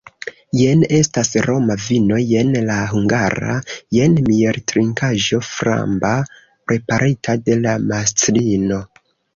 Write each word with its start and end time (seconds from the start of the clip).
Jen 0.59 0.79
estas 0.99 1.29
roma 1.47 1.75
vino, 1.87 2.17
jen 2.31 2.57
la 2.71 2.79
hungara, 2.93 3.59
jen 3.99 4.17
mieltrinkaĵo 4.31 5.43
framba, 5.53 6.17
preparita 6.43 7.41
de 7.49 7.63
la 7.69 7.81
mastrino! 7.93 8.87